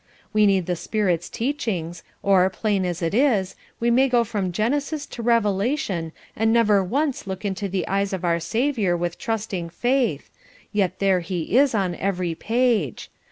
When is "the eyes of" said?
7.69-8.25